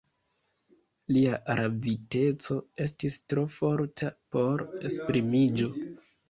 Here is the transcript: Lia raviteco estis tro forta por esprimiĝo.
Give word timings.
Lia 1.17 1.35
raviteco 1.59 2.57
estis 2.87 3.19
tro 3.35 3.45
forta 3.57 4.11
por 4.37 4.65
esprimiĝo. 4.91 5.71